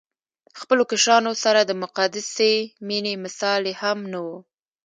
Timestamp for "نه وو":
4.11-4.37